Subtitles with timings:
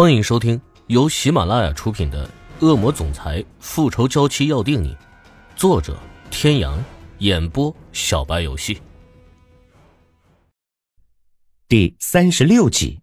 [0.00, 2.24] 欢迎收听由喜马拉雅出品的
[2.64, 4.94] 《恶魔总裁复仇娇妻要定你》，
[5.56, 5.98] 作者：
[6.30, 6.78] 天阳，
[7.18, 8.80] 演播：小白游戏，
[11.66, 13.00] 第三十六集。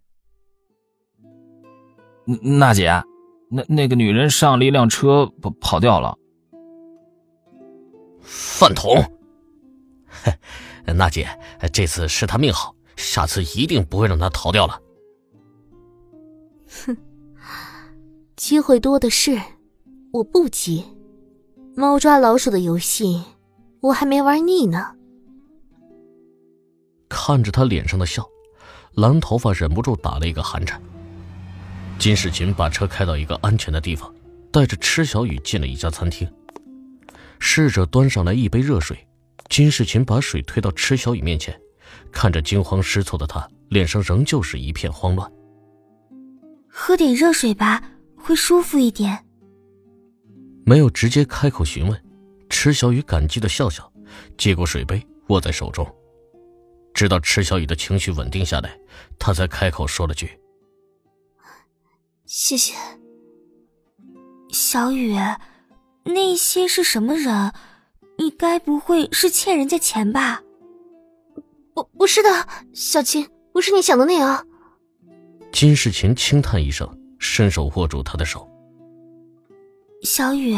[2.42, 3.04] 娜姐，
[3.50, 6.18] 那那个女人上了一辆车，跑跑掉了。
[8.22, 9.04] 饭桶，
[10.86, 11.28] 娜姐，
[11.74, 14.80] 这次是她命好，下次一定不会让她逃掉了。
[16.68, 16.98] 哼，
[18.36, 19.40] 机会多的是，
[20.12, 20.84] 我不急。
[21.76, 23.24] 猫抓老鼠的游戏，
[23.82, 24.94] 我还没玩腻呢。
[27.10, 28.26] 看着他脸上的笑，
[28.96, 30.82] 蓝头发忍不住打了一个寒颤。
[32.00, 34.14] 金世琴把车开到一个安全的地方，
[34.52, 36.30] 带着池小雨进了一家餐厅。
[37.40, 39.08] 侍者端上来一杯热水，
[39.50, 41.58] 金世琴把水推到池小雨面前，
[42.12, 45.30] 看着惊慌失措的他，脸上仍旧是一片慌乱。
[46.78, 47.82] 喝点热水吧，
[48.18, 49.26] 会舒服一点。
[50.66, 52.06] 没有直接开口询问，
[52.50, 53.90] 池小雨感激的笑笑，
[54.38, 55.88] 接过水杯握在手中。
[56.94, 58.78] 直到池小雨的情绪稳定下来，
[59.18, 60.38] 他才开口说了句
[62.28, 62.74] ：“谢谢。”
[64.52, 65.16] 小雨，
[66.04, 67.54] 那些是什么人？
[68.18, 70.42] 你该不会是欠人家钱吧？
[71.74, 74.46] 不，不是的，小青，不是你想的那样。
[75.56, 76.86] 金世琴轻叹一声，
[77.18, 78.46] 伸手握住他的手。
[80.04, 80.54] 小雨，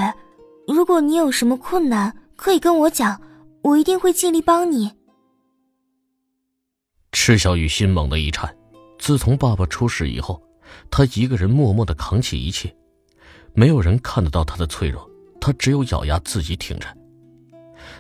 [0.67, 3.21] 如果你有什么困难，可以跟我讲，
[3.61, 4.91] 我一定会尽力帮你。
[7.11, 8.57] 赤小雨心猛地一颤，
[8.97, 10.41] 自从爸爸出事以后，
[10.89, 12.75] 他一个人默默的扛起一切，
[13.53, 15.07] 没有人看得到他的脆弱，
[15.39, 16.87] 他只有咬牙自己挺着。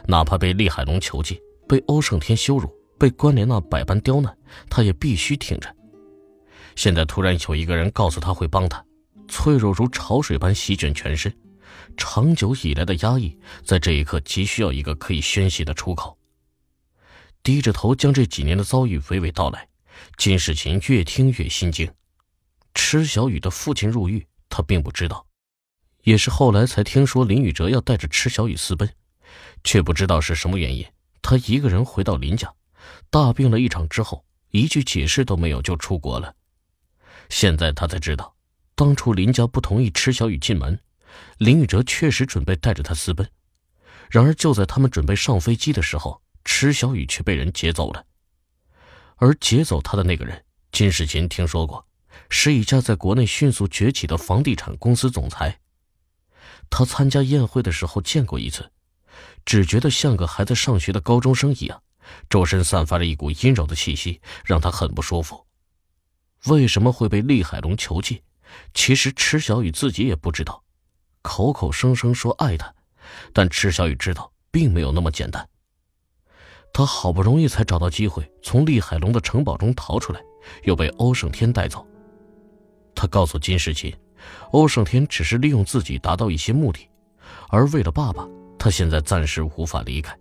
[0.07, 1.37] 哪怕被厉海龙囚禁，
[1.67, 4.35] 被欧胜天羞辱，被关莲娜百般刁难，
[4.67, 5.71] 他也必须挺着。
[6.77, 8.85] 现在突然有一个人告诉他会帮他，
[9.27, 11.35] 脆弱如潮水般席卷全身，
[11.97, 16.15] 长久以来的压抑在这一刻急需要一个可以宣泄的出口。
[17.41, 19.67] 低着头将这几年的遭遇娓娓道来，
[20.17, 21.91] 金世琴越听越心惊。
[22.75, 25.25] 池小雨的父亲入狱，他并不知道，
[26.03, 28.87] 也是后来才听说林宇哲要带着池小雨私奔，
[29.63, 30.85] 却不知道是什么原因，
[31.23, 32.53] 他一个人回到林家，
[33.09, 36.35] 大病了一场之后，一句解释都没有就出国了。
[37.29, 38.35] 现在他才知道，
[38.75, 40.79] 当初林家不同意池小雨进门，
[41.37, 43.29] 林宇哲确实准备带着他私奔。
[44.09, 48.05] 然而就在他们准备上飞机的时候，池小雨却被人劫走了。
[49.17, 51.87] 而劫走他的那个人，金世琴听说过，
[52.29, 55.59] 是一家在国内迅速崛起的房地产公司总裁。
[56.69, 58.71] 他参加宴会的时候见过一次，
[59.43, 61.81] 只觉得像个还在上学的高中生一样，
[62.29, 65.46] 周身散发着一股阴柔的气息，让他很不舒服。
[66.47, 68.21] 为什么会被厉海龙囚禁？
[68.73, 70.63] 其实池小雨自己也不知道，
[71.21, 72.73] 口口声声说爱他，
[73.33, 75.47] 但池小雨知道并没有那么简单。
[76.73, 80.21] 他好不容易才找到机会从厉海龙的城堡中逃出来，
[80.63, 81.85] 又被欧胜天带走。
[82.95, 83.93] 他告诉金世琴，
[84.51, 86.87] 欧胜天只是利用自己达到一些目的，
[87.49, 90.17] 而为了爸爸，他现在暂时无法离开。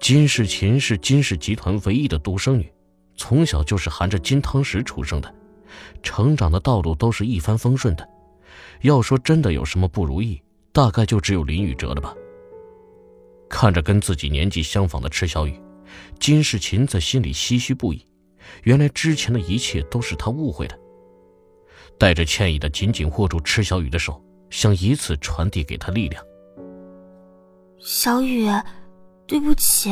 [0.00, 2.72] 金世琴是金氏集团唯一的独生女。
[3.16, 5.34] 从小就是含着金汤匙出生的，
[6.02, 8.08] 成长的道路都是一帆风顺的。
[8.82, 10.40] 要说真的有什么不如意，
[10.72, 12.14] 大概就只有林宇哲了吧。
[13.48, 15.58] 看着跟自己年纪相仿的池小雨，
[16.18, 18.04] 金世琴在心里唏嘘不已。
[18.64, 20.78] 原来之前的一切都是他误会的。
[21.98, 26.22] 带着歉意的紧紧握住池小雨的手，想以此传递给他力量。
[27.78, 28.46] 小雨，
[29.26, 29.90] 对不起，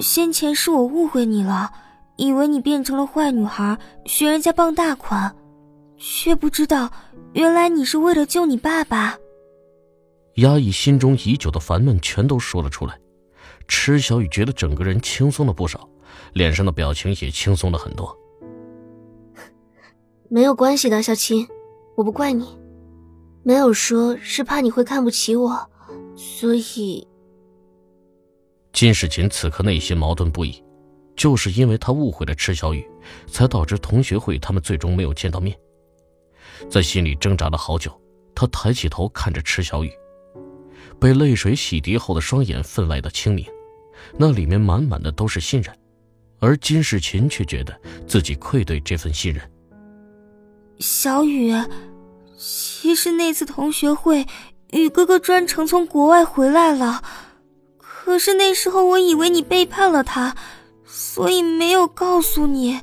[0.00, 1.72] 先前是我误会你了。
[2.20, 5.34] 以为你变成了坏女孩，学人家傍大款，
[5.96, 6.90] 却不知道
[7.32, 9.16] 原来你是为了救你爸爸。
[10.34, 13.00] 压抑心中已久的烦闷全都说了出来，
[13.66, 15.88] 池小雨觉得整个人轻松了不少，
[16.34, 18.14] 脸上的表情也轻松了很多。
[20.28, 21.48] 没有关系的，小青，
[21.96, 22.58] 我不怪你，
[23.42, 25.70] 没有说是怕你会看不起我，
[26.14, 27.08] 所以。
[28.74, 30.62] 金世琴此刻内心矛盾不已。
[31.20, 32.82] 就是因为他误会了池小雨，
[33.26, 35.54] 才导致同学会他们最终没有见到面。
[36.70, 37.92] 在心里挣扎了好久，
[38.34, 39.92] 他抬起头看着池小雨，
[40.98, 43.44] 被泪水洗涤后的双眼分外的清明，
[44.16, 45.76] 那里面满满的都是信任，
[46.38, 47.78] 而金世琴却觉得
[48.08, 49.42] 自己愧对这份信任。
[50.78, 51.52] 小雨，
[52.38, 54.26] 其实那次同学会，
[54.70, 57.02] 雨哥哥专程从国外回来了，
[57.76, 60.34] 可是那时候我以为你背叛了他。
[60.92, 62.80] 所以没有告诉你，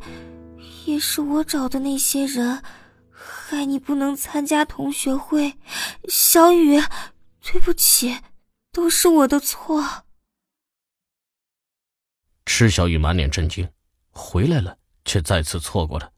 [0.86, 2.64] 也是我找的那些人，
[3.12, 5.58] 害你不能参加同学会，
[6.08, 6.82] 小雨，
[7.42, 8.18] 对不起，
[8.72, 10.06] 都是我的错。
[12.46, 13.70] 池小雨满脸震惊，
[14.10, 16.14] 回来了却再次错过了，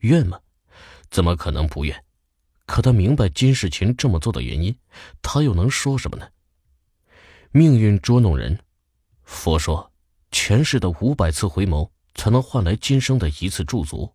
[0.00, 0.38] 怨吗？
[1.10, 2.04] 怎么可能不怨？
[2.66, 4.78] 可他明白金世琴这么做的原因，
[5.22, 6.28] 他又能说什么呢？
[7.50, 8.60] 命运捉弄人，
[9.24, 9.89] 佛说，
[10.30, 14.12] 前世的五百次回眸才能换来今生的一次驻足。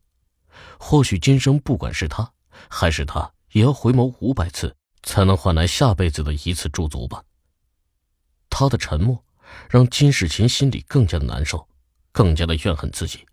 [0.80, 2.32] 或许今生不管是他
[2.70, 7.24] 还是他，也要回眸五百次，才能换来下辈子的一次驻足吧。
[8.50, 9.22] 他的沉默
[9.70, 11.68] 让金世琴心里更加的难受，
[12.12, 13.26] 更加的怨恨自己，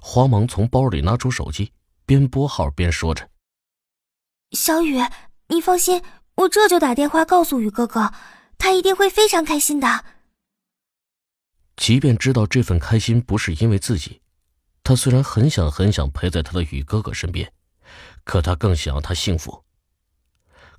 [0.00, 1.72] 慌忙从包里拿出手机，
[2.06, 3.28] 边拨号边说着。
[4.52, 5.00] 小雨，
[5.48, 6.00] 你放心，
[6.36, 8.12] 我这就打电话告诉雨哥哥，
[8.56, 10.04] 他一定会非常开心的。
[11.76, 14.20] 即便知道这份开心不是因为自己，
[14.82, 17.52] 他虽然很想很想陪在他的宇哥哥身边，
[18.24, 19.64] 可他更想要他幸福。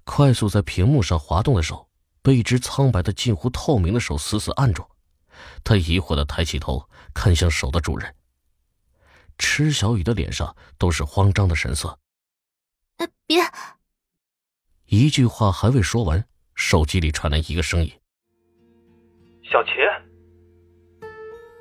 [0.04, 1.90] 快速在屏幕上滑动的手
[2.22, 4.86] 被一只苍白的近乎透明的手死死按住，
[5.64, 8.16] 他疑惑的抬起头看向手的主人。
[9.38, 12.00] 池小雨的脸上都是慌张的神色。
[13.28, 13.42] 别！
[14.86, 17.92] 一句话还未说完，手机里传来一个声音
[19.44, 19.74] ：“小琴。”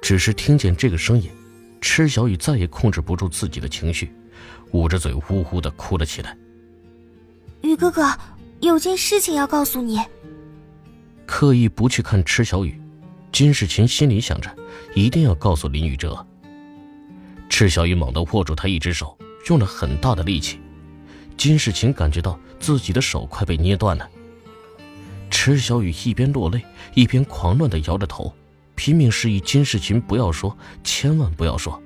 [0.04, 1.30] 只是听见这个声音，
[1.80, 4.12] 池小雨再也控制不住自己的情绪，
[4.72, 6.36] 捂着嘴呜呜的哭了起来。
[7.62, 8.14] 雨哥哥，
[8.60, 9.98] 有件事情要告诉你。
[11.24, 12.78] 刻意不去看池小雨，
[13.32, 14.54] 金世琴心里想着，
[14.94, 16.26] 一定要告诉林宇哲。
[17.48, 19.16] 池小雨猛地握住他一只手，
[19.48, 20.60] 用了很大的力气。
[21.38, 24.06] 金世琴感觉到自己的手快被捏断了。
[25.30, 26.62] 池小雨一边落泪，
[26.92, 28.30] 一边狂乱的摇着头，
[28.74, 31.80] 拼命示意金世琴不要说，千万不要说。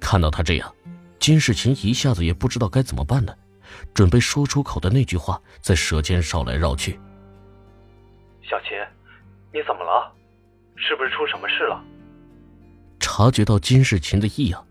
[0.00, 0.74] 看到他这样，
[1.18, 3.36] 金世琴一下子也不知道该怎么办了，
[3.94, 6.98] 准备说出口的那句话在舌尖绕来绕去。
[8.42, 8.70] 小琴，
[9.52, 10.12] 你怎么了？
[10.76, 11.82] 是不是出什么事了？
[13.00, 14.66] 察觉到金世琴的异样，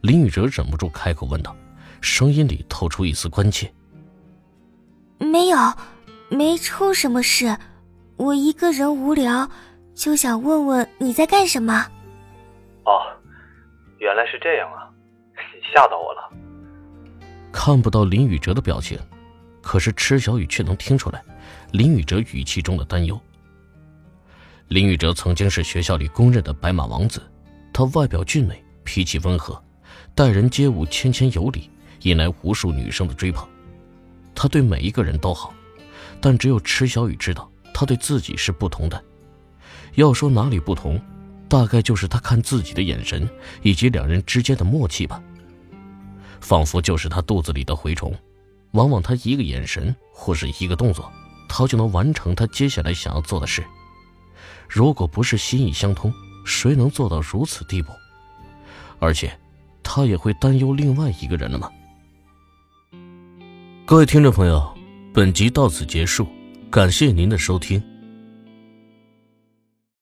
[0.00, 1.54] 林宇哲忍不住开口问道。
[2.00, 3.70] 声音里透出一丝关切。
[5.18, 5.58] 没有，
[6.30, 7.58] 没出什么事，
[8.16, 9.50] 我一个人无聊，
[9.98, 11.74] 就想问问你在干什么。
[12.84, 13.02] 哦，
[13.98, 14.88] 原来是这样啊，
[15.34, 16.30] 你 吓到我了。
[17.50, 18.96] 看不到林宇哲的表情，
[19.60, 21.20] 可是池小雨却能听出来
[21.72, 23.20] 林宇哲语气中的担忧。
[24.68, 27.20] 林宇哲曾经是学校里公认的白马王子，
[27.72, 29.60] 他外表俊美，脾气温和，
[30.14, 31.68] 待人接物谦谦有礼。
[32.02, 33.44] 引来无数女生的追捧，
[34.32, 35.52] 他对每一个人都好，
[36.20, 39.02] 但只有池小雨知道他对自己是不同的。
[39.98, 41.00] 要说哪里不同，
[41.48, 43.28] 大概就是他看自己的眼神
[43.62, 45.20] 以及两人之间的默契吧。
[46.40, 48.14] 仿佛就是他肚子里的蛔虫，
[48.70, 51.10] 往往他一个眼神或是一个动作，
[51.48, 53.64] 他就能完成他接下来想要做的事。
[54.68, 57.90] 如果不是心意相通，谁能做到如此地步？
[59.00, 59.36] 而且，
[59.82, 61.68] 他也会担忧另外一个人了吗？
[63.84, 64.72] 各位听众朋友，
[65.12, 66.24] 本集到此结束，
[66.70, 67.82] 感谢您的收听。